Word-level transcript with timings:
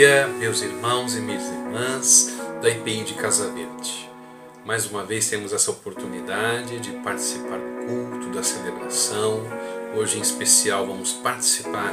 dia, 0.00 0.26
meus 0.38 0.62
irmãos 0.62 1.14
e 1.14 1.20
minhas 1.20 1.44
irmãs 1.44 2.34
da 2.62 2.70
IPI 2.70 3.04
de 3.04 3.14
Casa 3.16 3.50
Verde. 3.50 4.10
Mais 4.64 4.90
uma 4.90 5.04
vez 5.04 5.28
temos 5.28 5.52
essa 5.52 5.70
oportunidade 5.70 6.80
de 6.80 6.90
participar 7.04 7.58
do 7.58 7.86
culto, 7.86 8.30
da 8.30 8.42
celebração. 8.42 9.42
Hoje, 9.94 10.16
em 10.16 10.22
especial, 10.22 10.86
vamos 10.86 11.12
participar 11.12 11.92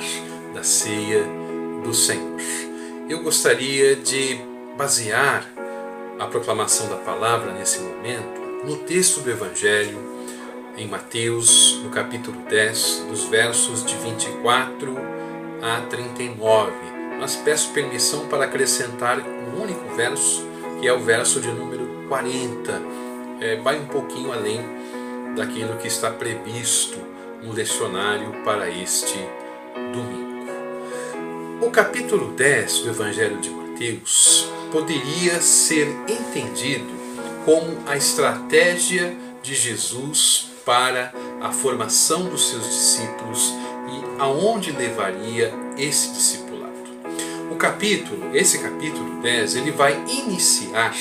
da 0.53 0.63
ceia 0.63 1.25
do 1.83 1.93
Senhor. 1.93 2.39
Eu 3.09 3.23
gostaria 3.23 3.97
de 3.97 4.39
basear 4.77 5.45
a 6.17 6.27
proclamação 6.27 6.87
da 6.87 6.95
palavra 6.95 7.51
nesse 7.51 7.81
momento 7.81 8.39
no 8.65 8.77
texto 8.85 9.19
do 9.19 9.29
Evangelho, 9.29 9.99
em 10.77 10.87
Mateus, 10.87 11.81
no 11.83 11.89
capítulo 11.89 12.41
10, 12.47 13.07
dos 13.09 13.25
versos 13.25 13.83
de 13.83 13.97
24 13.97 14.95
a 15.61 15.81
39 15.89 16.96
mas 17.19 17.35
peço 17.35 17.71
permissão 17.71 18.27
para 18.27 18.45
acrescentar 18.45 19.19
um 19.19 19.61
único 19.61 19.95
verso, 19.95 20.45
que 20.79 20.87
é 20.87 20.93
o 20.93 20.99
verso 20.99 21.39
de 21.39 21.47
número 21.49 22.05
40. 22.07 22.81
É, 23.41 23.55
vai 23.57 23.79
um 23.79 23.87
pouquinho 23.87 24.31
além 24.31 24.61
daquilo 25.35 25.77
que 25.77 25.87
está 25.87 26.09
previsto 26.09 26.97
no 27.43 27.53
lecionário 27.53 28.43
para 28.43 28.69
este 28.69 29.19
domingo. 29.93 30.27
O 31.61 31.71
capítulo 31.71 32.33
10 32.33 32.79
do 32.79 32.89
Evangelho 32.89 33.37
de 33.37 33.49
Mateus 33.49 34.47
poderia 34.71 35.41
ser 35.41 35.87
entendido 36.07 36.97
como 37.45 37.77
a 37.87 37.95
estratégia 37.95 39.15
de 39.41 39.55
Jesus 39.55 40.49
para 40.65 41.13
a 41.41 41.51
formação 41.51 42.25
dos 42.25 42.49
seus 42.49 42.65
discípulos 42.65 43.53
e 43.89 44.21
aonde 44.21 44.71
levaria 44.71 45.53
esse 45.77 46.11
discípulo 46.11 46.46
capítulo, 47.57 48.35
esse 48.35 48.59
capítulo 48.59 49.21
10, 49.21 49.55
ele 49.55 49.71
vai 49.71 49.93
iniciar 50.07 50.95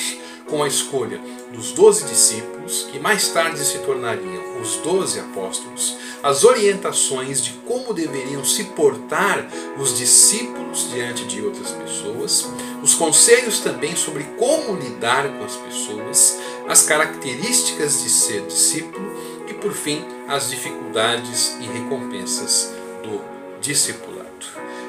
com 0.47 0.63
a 0.63 0.67
escolha 0.67 1.19
dos 1.51 1.71
doze 1.71 2.05
discípulos, 2.05 2.87
que 2.91 2.99
mais 2.99 3.29
tarde 3.29 3.59
se 3.63 3.79
tornariam 3.79 4.61
os 4.61 4.77
doze 4.77 5.19
apóstolos, 5.19 5.97
as 6.23 6.43
orientações 6.43 7.43
de 7.43 7.51
como 7.65 7.93
deveriam 7.93 8.43
se 8.43 8.63
portar 8.65 9.47
os 9.77 9.97
discípulos 9.97 10.89
diante 10.89 11.25
de 11.25 11.41
outras 11.41 11.71
pessoas, 11.71 12.49
os 12.81 12.93
conselhos 12.93 13.59
também 13.59 13.95
sobre 13.95 14.23
como 14.37 14.75
lidar 14.79 15.27
com 15.37 15.43
as 15.43 15.55
pessoas, 15.55 16.39
as 16.67 16.83
características 16.83 18.03
de 18.03 18.09
ser 18.09 18.41
discípulo 18.47 19.15
e, 19.47 19.53
por 19.53 19.73
fim, 19.73 20.03
as 20.27 20.49
dificuldades 20.49 21.55
e 21.59 21.65
recompensas 21.65 22.73
do 23.03 23.21
discipulado. 23.61 24.16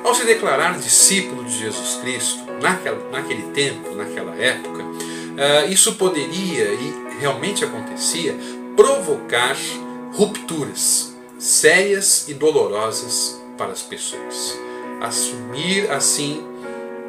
Ao 0.08 0.14
se 0.14 0.24
declarar 0.24 0.78
discípulo 0.78 1.44
de 1.44 1.58
Jesus 1.58 1.96
Cristo, 1.96 2.38
naquela, 2.62 3.10
naquele 3.10 3.42
tempo, 3.52 3.94
naquela 3.94 4.34
época, 4.36 4.82
uh, 4.82 5.70
isso 5.70 5.96
poderia 5.96 6.72
e 6.72 7.18
realmente 7.20 7.62
acontecia 7.62 8.34
provocar 8.74 9.54
rupturas 10.14 11.14
sérias 11.38 12.26
e 12.26 12.32
dolorosas 12.32 13.38
para 13.58 13.70
as 13.70 13.82
pessoas. 13.82 14.58
Assumir 15.02 15.90
assim 15.90 16.42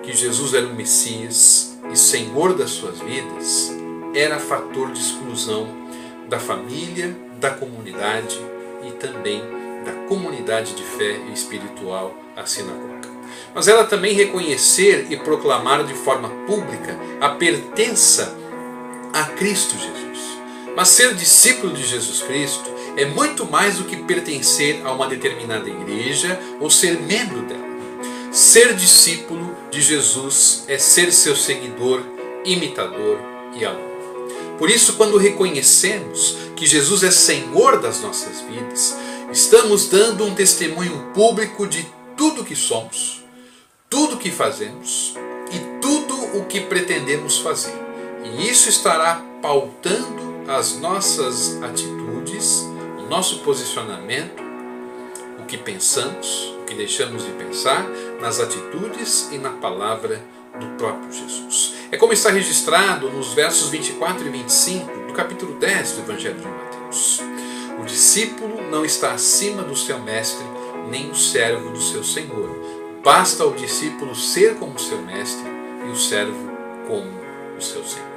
que 0.04 0.12
Jesus 0.12 0.54
era 0.54 0.68
o 0.68 0.76
Messias 0.76 1.80
e 1.90 1.96
Senhor 1.96 2.54
das 2.54 2.72
suas 2.72 3.00
vidas 3.00 3.72
era 4.14 4.40
fator 4.40 4.92
de 4.92 5.00
exclusão 5.00 5.70
da 6.28 6.38
família, 6.38 7.16
da 7.40 7.52
comunidade 7.52 8.38
e 8.86 8.92
também 8.92 9.42
da 9.86 9.94
comunidade 10.10 10.76
de 10.76 10.84
fé 10.84 11.16
espiritual, 11.34 12.14
a 12.40 12.46
sinagoga. 12.46 13.10
Mas 13.54 13.68
ela 13.68 13.84
também 13.84 14.14
reconhecer 14.14 15.08
e 15.10 15.18
proclamar 15.18 15.84
de 15.84 15.94
forma 15.94 16.30
pública 16.46 16.98
a 17.20 17.30
pertença 17.30 18.36
a 19.12 19.24
Cristo 19.26 19.76
Jesus. 19.78 20.40
Mas 20.76 20.90
ser 20.90 21.14
discípulo 21.16 21.74
de 21.74 21.84
Jesus 21.84 22.22
Cristo 22.22 22.70
é 22.96 23.06
muito 23.06 23.46
mais 23.46 23.78
do 23.78 23.84
que 23.84 23.98
pertencer 23.98 24.82
a 24.86 24.92
uma 24.92 25.08
determinada 25.08 25.70
igreja 25.70 26.40
ou 26.60 26.70
ser 26.70 27.00
membro 27.00 27.42
dela. 27.42 27.70
Ser 28.32 28.76
discípulo 28.76 29.56
de 29.72 29.82
Jesus 29.82 30.64
é 30.68 30.78
ser 30.78 31.12
seu 31.12 31.36
seguidor, 31.36 32.04
imitador 32.46 33.20
e 33.56 33.66
aluno. 33.66 33.90
Por 34.60 34.70
isso, 34.70 34.94
quando 34.94 35.18
reconhecemos 35.18 36.38
que 36.56 36.66
Jesus 36.66 37.04
é 37.04 37.12
Senhor 37.12 37.80
das 37.80 38.02
nossas 38.02 38.42
vidas, 38.42 38.96
Estamos 39.32 39.88
dando 39.88 40.26
um 40.26 40.34
testemunho 40.34 41.12
público 41.14 41.68
de 41.68 41.86
tudo 42.20 42.44
que 42.44 42.54
somos, 42.54 43.24
tudo 43.90 44.18
que 44.18 44.30
fazemos 44.30 45.16
e 45.54 45.80
tudo 45.80 46.38
o 46.38 46.44
que 46.48 46.60
pretendemos 46.60 47.38
fazer. 47.38 47.74
E 48.26 48.50
isso 48.50 48.68
estará 48.68 49.24
pautando 49.42 50.44
as 50.46 50.78
nossas 50.80 51.64
atitudes, 51.64 52.66
o 52.98 53.04
nosso 53.10 53.40
posicionamento, 53.40 54.44
o 55.42 55.46
que 55.46 55.58
pensamos, 55.58 56.54
o 56.62 56.66
que 56.66 56.74
deixamos 56.74 57.24
de 57.24 57.32
pensar, 57.32 57.88
nas 58.20 58.42
atitudes 58.42 59.30
e 59.32 59.38
na 59.38 59.52
palavra 59.52 60.22
do 60.60 60.66
próprio 60.78 61.14
Jesus. 61.14 61.76
É 61.90 61.96
como 61.96 62.12
está 62.12 62.32
registrado 62.32 63.10
nos 63.10 63.34
versos 63.34 63.70
24 63.70 64.28
e 64.28 64.30
25 64.30 65.08
do 65.08 65.14
capítulo 65.14 65.58
10 65.58 65.92
do 65.94 66.02
Evangelho 66.02 66.42
de 66.42 66.48
Mateus. 66.50 67.22
O 67.80 67.86
discípulo 67.86 68.70
não 68.70 68.84
está 68.84 69.14
acima 69.14 69.64
do 69.64 69.74
seu 69.74 69.98
mestre, 70.00 70.46
nem 70.90 71.10
o 71.10 71.16
servo 71.16 71.72
do 71.72 71.82
seu 71.82 72.04
senhor. 72.04 72.50
Basta 73.04 73.44
ao 73.44 73.54
discípulo 73.54 74.16
ser 74.16 74.56
como 74.56 74.80
seu 74.80 75.02
mestre 75.02 75.48
e 75.86 75.90
o 75.90 75.96
servo 75.96 76.50
como 76.88 77.10
o 77.58 77.62
seu 77.62 77.84
senhor. 77.84 78.10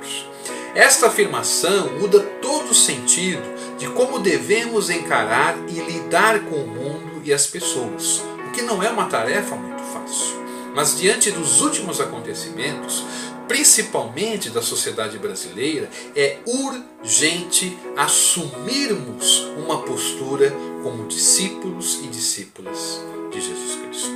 Esta 0.75 1.09
afirmação 1.09 1.91
muda 2.01 2.21
todo 2.41 2.71
o 2.71 2.75
sentido 2.75 3.43
de 3.77 3.87
como 3.89 4.19
devemos 4.19 4.89
encarar 4.89 5.55
e 5.69 5.81
lidar 5.81 6.41
com 6.47 6.57
o 6.57 6.67
mundo 6.67 7.21
e 7.23 7.33
as 7.33 7.47
pessoas, 7.47 8.23
o 8.49 8.53
que 8.53 8.63
não 8.63 8.83
é 8.83 8.89
uma 8.89 9.05
tarefa 9.05 9.55
muito 9.55 9.83
fácil. 9.83 10.43
Mas 10.75 10.99
diante 10.99 11.31
dos 11.31 11.61
últimos 11.61 12.01
acontecimentos, 12.01 13.05
principalmente 13.53 14.49
da 14.49 14.63
sociedade 14.63 15.19
brasileira, 15.19 15.91
é 16.17 16.39
urgente 16.47 17.77
assumirmos 17.95 19.41
uma 19.59 19.83
postura 19.83 20.51
como 20.83 21.07
discípulos 21.07 22.01
e 22.03 22.07
discípulas 22.07 22.99
de 23.31 23.39
Jesus 23.43 23.75
Cristo. 23.75 24.11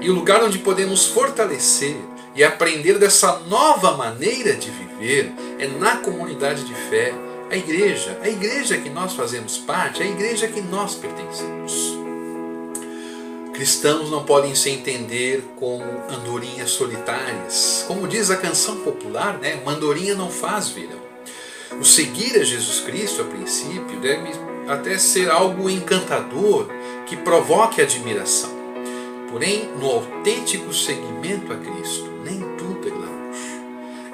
E 0.00 0.10
o 0.10 0.12
lugar 0.12 0.42
onde 0.42 0.58
podemos 0.58 1.06
fortalecer 1.06 1.96
e 2.34 2.42
aprender 2.42 2.98
dessa 2.98 3.38
nova 3.48 3.92
maneira 3.96 4.54
de 4.56 4.72
viver 4.72 5.32
é 5.60 5.68
na 5.68 5.98
comunidade 5.98 6.64
de 6.64 6.74
fé, 6.74 7.14
a 7.52 7.56
igreja, 7.56 8.18
a 8.24 8.28
igreja 8.28 8.76
que 8.76 8.90
nós 8.90 9.12
fazemos 9.12 9.56
parte, 9.56 10.02
a 10.02 10.06
igreja 10.06 10.48
que 10.48 10.60
nós 10.60 10.96
pertencemos. 10.96 11.93
Cristãos 13.54 14.10
não 14.10 14.24
podem 14.24 14.52
se 14.56 14.68
entender 14.68 15.44
como 15.54 15.84
andorinhas 16.10 16.70
solitárias. 16.70 17.84
Como 17.86 18.08
diz 18.08 18.28
a 18.28 18.36
canção 18.36 18.80
popular, 18.80 19.38
né? 19.38 19.54
uma 19.62 19.72
andorinha 19.72 20.16
não 20.16 20.28
faz 20.28 20.70
verão. 20.70 20.98
O 21.80 21.84
seguir 21.84 22.36
a 22.36 22.42
Jesus 22.42 22.80
Cristo, 22.80 23.22
a 23.22 23.24
princípio, 23.24 24.00
deve 24.00 24.32
até 24.66 24.98
ser 24.98 25.30
algo 25.30 25.70
encantador 25.70 26.66
que 27.06 27.16
provoque 27.16 27.80
admiração. 27.80 28.50
Porém, 29.30 29.68
no 29.78 29.86
autêntico 29.86 30.74
seguimento 30.74 31.52
a 31.52 31.56
Cristo, 31.56 32.10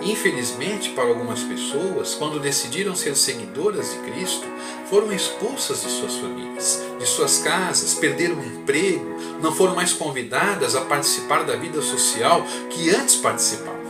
Infelizmente, 0.03 0.91
para 0.91 1.09
algumas 1.09 1.43
pessoas, 1.43 2.15
quando 2.15 2.41
decidiram 2.41 2.97
ser 2.97 3.15
seguidoras 3.15 3.93
de 3.93 3.99
Cristo, 4.11 4.47
foram 4.89 5.13
expulsas 5.13 5.83
de 5.83 5.91
suas 5.91 6.17
famílias, 6.17 6.83
de 6.99 7.07
suas 7.07 7.39
casas, 7.39 7.95
perderam 7.95 8.37
o 8.37 8.45
emprego, 8.45 9.05
não 9.43 9.55
foram 9.55 9.75
mais 9.75 9.93
convidadas 9.93 10.75
a 10.75 10.81
participar 10.83 11.45
da 11.45 11.57
vida 11.57 11.83
social 11.83 12.43
que 12.71 12.89
antes 12.91 13.17
participavam. 13.17 13.81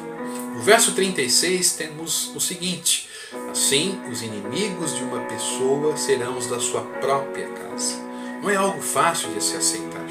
No 0.54 0.62
verso 0.62 0.92
36 0.94 1.74
temos 1.74 2.34
o 2.34 2.40
seguinte: 2.40 3.08
Assim, 3.50 4.00
os 4.10 4.22
inimigos 4.22 4.96
de 4.96 5.04
uma 5.04 5.20
pessoa 5.20 5.96
serão 5.96 6.36
os 6.36 6.46
da 6.48 6.58
sua 6.58 6.82
própria 7.00 7.48
casa. 7.48 7.94
Não 8.42 8.50
é 8.50 8.56
algo 8.56 8.82
fácil 8.82 9.30
de 9.30 9.42
se 9.42 9.56
aceitar, 9.56 10.04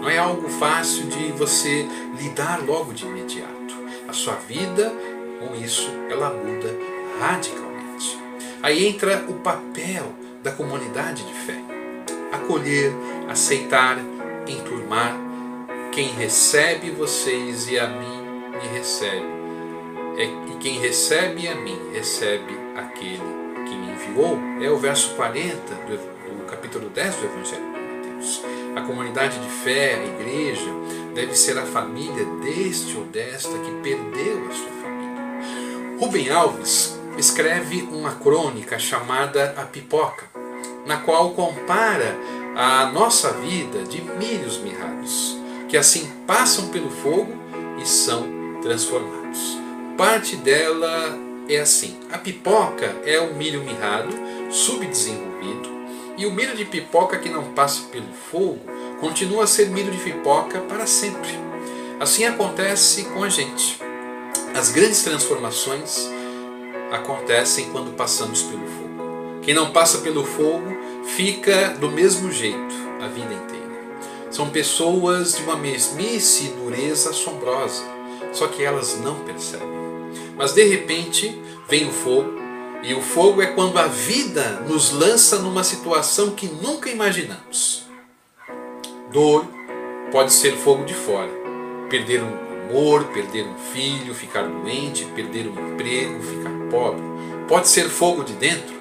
não 0.00 0.08
é 0.08 0.18
algo 0.18 0.48
fácil 0.48 1.06
de 1.06 1.30
você 1.32 1.86
lidar 2.18 2.64
logo 2.64 2.92
de 2.92 3.04
imediato. 3.04 3.56
A 4.08 4.12
sua 4.12 4.34
vida 4.34 4.92
com 5.46 5.54
isso, 5.54 5.88
ela 6.10 6.30
muda 6.30 6.74
radicalmente. 7.20 8.18
Aí 8.62 8.86
entra 8.86 9.24
o 9.28 9.34
papel 9.34 10.12
da 10.42 10.52
comunidade 10.52 11.24
de 11.24 11.32
fé: 11.32 11.58
acolher, 12.32 12.92
aceitar, 13.28 13.98
enturmar. 14.46 15.16
Quem 15.92 16.08
recebe 16.08 16.90
vocês 16.90 17.68
e 17.68 17.78
a 17.78 17.86
mim 17.86 18.22
me 18.50 18.68
recebe. 18.76 19.24
É, 20.18 20.24
e 20.24 20.56
quem 20.60 20.78
recebe 20.78 21.48
a 21.48 21.54
mim 21.54 21.78
recebe 21.92 22.54
aquele 22.76 23.22
que 23.66 23.74
me 23.74 23.92
enviou. 23.92 24.38
É 24.60 24.70
o 24.70 24.76
verso 24.76 25.14
40 25.14 25.56
do, 25.56 26.38
do 26.38 26.44
capítulo 26.44 26.90
10 26.90 27.16
do 27.16 27.24
Evangelho 27.24 27.72
de 27.72 27.80
Mateus. 27.80 28.42
A 28.76 28.82
comunidade 28.82 29.38
de 29.38 29.48
fé, 29.48 29.94
a 29.94 30.04
igreja, 30.04 30.70
deve 31.14 31.34
ser 31.34 31.56
a 31.56 31.64
família 31.64 32.26
deste 32.42 32.94
ou 32.96 33.04
desta 33.04 33.58
que 33.58 33.70
perdeu 33.82 34.48
a 34.48 34.52
sua. 34.52 34.75
Rubem 35.98 36.28
Alves 36.30 36.94
escreve 37.16 37.88
uma 37.90 38.12
crônica 38.16 38.78
chamada 38.78 39.54
A 39.56 39.62
Pipoca, 39.62 40.26
na 40.84 40.98
qual 40.98 41.30
compara 41.30 42.14
a 42.54 42.84
nossa 42.92 43.32
vida 43.32 43.82
de 43.84 44.02
milhos 44.02 44.58
mirrados, 44.58 45.38
que 45.70 45.76
assim 45.76 46.12
passam 46.26 46.68
pelo 46.68 46.90
fogo 46.90 47.32
e 47.82 47.86
são 47.86 48.26
transformados. 48.60 49.56
Parte 49.96 50.36
dela 50.36 51.18
é 51.48 51.60
assim: 51.60 51.98
a 52.12 52.18
pipoca 52.18 52.94
é 53.06 53.18
o 53.18 53.34
milho 53.34 53.62
mirrado, 53.62 54.14
subdesenvolvido, 54.50 55.70
e 56.18 56.26
o 56.26 56.30
milho 56.30 56.54
de 56.54 56.66
pipoca 56.66 57.18
que 57.18 57.30
não 57.30 57.52
passa 57.54 57.84
pelo 57.84 58.12
fogo 58.30 58.60
continua 59.00 59.44
a 59.44 59.46
ser 59.46 59.70
milho 59.70 59.90
de 59.90 59.98
pipoca 59.98 60.60
para 60.60 60.86
sempre. 60.86 61.30
Assim 61.98 62.26
acontece 62.26 63.04
com 63.04 63.24
a 63.24 63.30
gente. 63.30 63.85
As 64.54 64.70
grandes 64.70 65.02
transformações 65.02 66.08
acontecem 66.90 67.70
quando 67.70 67.96
passamos 67.96 68.42
pelo 68.42 68.66
fogo. 68.66 69.40
Quem 69.42 69.54
não 69.54 69.70
passa 69.70 69.98
pelo 69.98 70.24
fogo 70.24 70.76
fica 71.14 71.70
do 71.78 71.90
mesmo 71.90 72.30
jeito 72.32 72.74
a 73.00 73.06
vida 73.06 73.32
inteira. 73.32 73.66
São 74.30 74.50
pessoas 74.50 75.36
de 75.36 75.42
uma 75.42 75.56
mesmice 75.56 76.46
e 76.46 76.48
dureza 76.48 77.10
assombrosa, 77.10 77.84
só 78.32 78.48
que 78.48 78.62
elas 78.62 78.98
não 79.00 79.20
percebem. 79.20 79.68
Mas 80.36 80.52
de 80.52 80.64
repente 80.64 81.40
vem 81.68 81.88
o 81.88 81.92
fogo, 81.92 82.32
e 82.82 82.92
o 82.94 83.00
fogo 83.00 83.40
é 83.40 83.46
quando 83.46 83.78
a 83.78 83.86
vida 83.86 84.62
nos 84.68 84.92
lança 84.92 85.38
numa 85.38 85.64
situação 85.64 86.30
que 86.30 86.46
nunca 86.46 86.90
imaginamos. 86.90 87.86
Dor 89.12 89.46
pode 90.12 90.32
ser 90.32 90.56
fogo 90.56 90.84
de 90.84 90.94
fora, 90.94 91.30
perder 91.88 92.22
um 92.22 92.46
amor, 92.68 93.04
perder 93.04 93.46
um 93.46 93.54
filho, 93.72 94.14
ficar 94.14 94.42
doente, 94.42 95.04
perder 95.06 95.48
um 95.48 95.72
emprego, 95.72 96.20
ficar 96.22 96.50
pobre. 96.70 97.02
Pode 97.48 97.68
ser 97.68 97.88
fogo 97.88 98.24
de 98.24 98.32
dentro, 98.34 98.74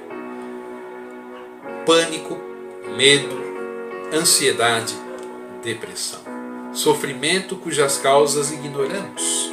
pânico, 1.86 2.38
medo, 2.98 3.36
ansiedade, 4.14 4.96
depressão. 5.64 6.20
Sofrimento 6.74 7.56
cujas 7.56 7.98
causas 7.98 8.52
ignoramos. 8.52 9.52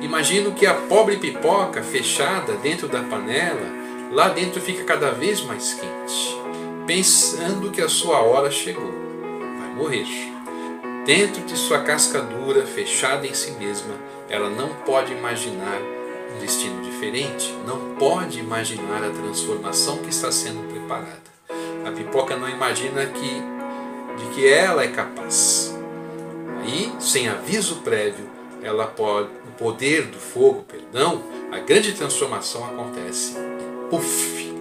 Imagino 0.00 0.52
que 0.52 0.66
a 0.66 0.74
pobre 0.74 1.16
pipoca 1.18 1.82
fechada 1.82 2.54
dentro 2.54 2.88
da 2.88 3.02
panela, 3.02 3.70
lá 4.10 4.28
dentro 4.28 4.60
fica 4.60 4.84
cada 4.84 5.10
vez 5.10 5.40
mais 5.42 5.74
quente, 5.74 6.36
pensando 6.86 7.70
que 7.70 7.80
a 7.80 7.88
sua 7.88 8.20
hora 8.20 8.50
chegou. 8.50 8.92
Vai 9.60 9.74
morrer. 9.74 10.33
Dentro 11.04 11.42
de 11.42 11.54
sua 11.54 11.80
casca 11.80 12.22
dura, 12.22 12.64
fechada 12.66 13.26
em 13.26 13.34
si 13.34 13.50
mesma, 13.52 13.94
ela 14.26 14.48
não 14.48 14.70
pode 14.86 15.12
imaginar 15.12 15.78
um 16.34 16.38
destino 16.38 16.82
diferente, 16.82 17.54
não 17.66 17.94
pode 17.96 18.38
imaginar 18.38 19.04
a 19.04 19.10
transformação 19.10 19.98
que 19.98 20.08
está 20.08 20.32
sendo 20.32 20.66
preparada. 20.66 21.20
A 21.86 21.92
pipoca 21.92 22.36
não 22.36 22.48
imagina 22.48 23.04
que 23.04 23.42
de 24.16 24.34
que 24.34 24.48
ela 24.48 24.82
é 24.82 24.88
capaz. 24.88 25.76
Aí, 26.62 26.90
sem 26.98 27.28
aviso 27.28 27.82
prévio, 27.82 28.26
ela 28.62 28.86
pode, 28.86 29.28
o 29.46 29.52
poder 29.58 30.06
do 30.06 30.18
fogo, 30.18 30.62
perdão, 30.62 31.22
a 31.52 31.58
grande 31.58 31.92
transformação 31.92 32.64
acontece 32.64 33.36
e 33.92 34.54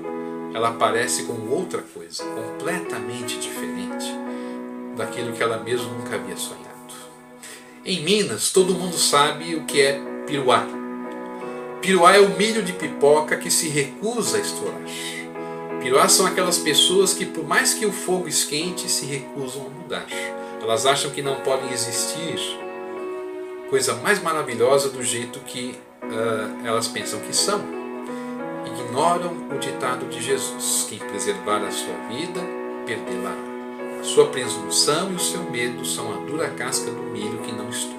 ela 0.54 0.70
aparece 0.70 1.24
como 1.24 1.50
outra 1.56 1.82
coisa, 1.94 2.22
completamente 2.26 3.40
diferente 3.40 4.23
daquilo 4.96 5.34
que 5.34 5.42
ela 5.42 5.58
mesma 5.58 5.88
nunca 5.94 6.16
havia 6.16 6.38
sonhado. 6.38 6.64
Em 7.86 8.02
Minas, 8.02 8.52
todo 8.52 8.74
mundo 8.74 8.98
sabe 8.98 9.56
o 9.56 9.66
que 9.66 9.82
é 9.82 10.00
piruá. 10.26 10.66
Piruá 11.82 12.16
é 12.16 12.20
o 12.20 12.30
milho 12.38 12.64
de 12.64 12.72
pipoca 12.72 13.36
que 13.36 13.52
se 13.52 13.68
recusa 13.68 14.38
a 14.38 14.40
estourar. 14.40 14.82
Piruá 15.82 16.08
são 16.08 16.26
aquelas 16.26 16.58
pessoas 16.58 17.14
que, 17.14 17.26
por 17.26 17.46
mais 17.46 17.74
que 17.74 17.86
o 17.86 17.92
fogo 17.92 18.28
esquente, 18.28 18.90
se 18.90 19.06
recusam 19.06 19.66
a 19.66 19.70
mudar. 19.70 20.06
Elas 20.62 20.86
acham 20.86 21.12
que 21.12 21.22
não 21.22 21.42
podem 21.42 21.74
existir 21.74 22.40
coisa 23.70 23.96
mais 23.96 24.22
maravilhosa 24.22 24.88
do 24.90 25.04
jeito 25.04 25.40
que 25.40 25.78
uh, 26.04 26.66
elas 26.66 26.88
pensam 26.88 27.20
que 27.20 27.36
são. 27.36 27.60
Ignoram 28.66 29.50
o 29.54 29.58
ditado 29.58 30.08
de 30.08 30.22
Jesus: 30.22 30.86
quem 30.88 31.00
preservar 31.00 31.58
a 31.58 31.72
sua 31.72 31.96
vida, 32.08 32.40
perdê-la. 32.86 33.53
Sua 34.04 34.28
presunção 34.28 35.12
e 35.12 35.16
o 35.16 35.20
seu 35.20 35.50
medo 35.50 35.86
são 35.86 36.14
a 36.14 36.18
dura 36.26 36.50
casca 36.50 36.92
do 36.92 37.02
milho 37.04 37.40
que 37.40 37.52
não 37.52 37.70
estuda. 37.70 37.98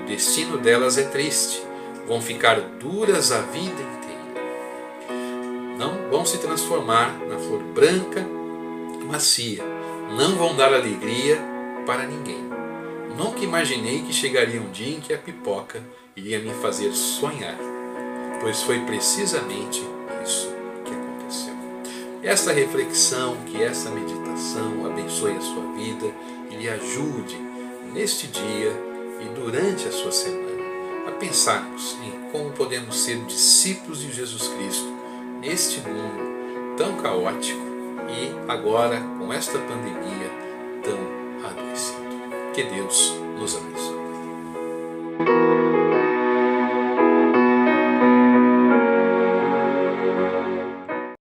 O 0.00 0.06
destino 0.06 0.58
delas 0.58 0.98
é 0.98 1.04
triste, 1.04 1.62
vão 2.06 2.20
ficar 2.20 2.60
duras 2.60 3.30
a 3.30 3.40
vida 3.42 3.80
inteira. 3.80 4.12
Não 5.78 6.10
vão 6.10 6.26
se 6.26 6.38
transformar 6.38 7.16
na 7.28 7.38
flor 7.38 7.62
branca 7.62 8.26
macia, 9.12 9.62
não 10.16 10.36
vão 10.36 10.56
dar 10.56 10.72
alegria 10.72 11.38
para 11.86 12.06
ninguém. 12.06 12.42
Nunca 13.16 13.44
imaginei 13.44 14.00
que 14.02 14.12
chegaria 14.12 14.60
um 14.60 14.70
dia 14.70 14.96
em 14.96 15.00
que 15.00 15.12
a 15.12 15.18
pipoca 15.18 15.82
iria 16.16 16.38
me 16.38 16.50
fazer 16.54 16.92
sonhar, 16.92 17.56
pois 18.40 18.62
foi 18.62 18.80
precisamente 18.80 19.86
isso 20.24 20.51
esta 22.22 22.52
reflexão, 22.52 23.36
que 23.46 23.62
esta 23.62 23.90
meditação 23.90 24.86
abençoe 24.86 25.32
a 25.32 25.40
sua 25.40 25.72
vida 25.72 26.06
e 26.50 26.56
lhe 26.56 26.68
ajude 26.68 27.36
neste 27.92 28.28
dia 28.28 28.72
e 29.20 29.24
durante 29.34 29.88
a 29.88 29.92
sua 29.92 30.12
semana 30.12 30.62
a 31.08 31.10
pensarmos 31.12 31.96
em 32.04 32.30
como 32.30 32.50
podemos 32.52 32.96
ser 32.96 33.18
discípulos 33.24 34.00
de 34.00 34.12
Jesus 34.12 34.48
Cristo 34.48 34.88
neste 35.40 35.80
mundo 35.80 36.76
tão 36.76 36.96
caótico 37.02 37.60
e 38.08 38.50
agora 38.50 39.00
com 39.18 39.32
esta 39.32 39.58
pandemia 39.58 40.30
tão 40.82 40.98
adoecido. 41.50 42.02
Que 42.54 42.62
Deus 42.64 43.14
nos 43.38 43.56
abençoe. 43.56 44.02